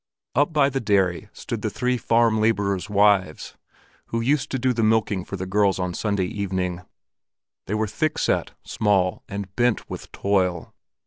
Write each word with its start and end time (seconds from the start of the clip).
Up 0.33 0.51
by 0.51 0.69
the 0.69 0.79
dairy 0.79 1.29
stood 1.31 1.61
the 1.61 1.69
three 1.69 1.95
farm 1.95 2.41
laborers' 2.41 2.89
wives 2.89 3.55
who 4.07 4.19
used 4.19 4.49
to 4.49 4.57
do 4.57 4.73
the 4.73 4.81
milking 4.81 5.23
for 5.23 5.35
the 5.37 5.45
girls 5.45 5.77
on 5.77 5.93
Sunday 5.93 6.25
evening. 6.25 6.81
They 7.67 7.75
were 7.75 7.85
thick 7.85 8.17
set, 8.17 8.49
small, 8.63 9.21
and 9.29 9.55
bent 9.55 9.87
with 9.91 10.11
toil. 10.11 10.73